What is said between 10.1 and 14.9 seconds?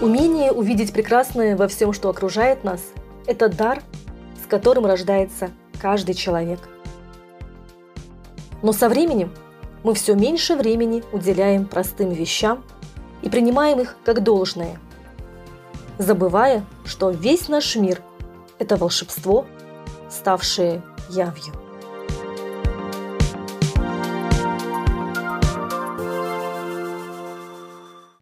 меньше времени уделяем простым вещам и принимаем их как должное,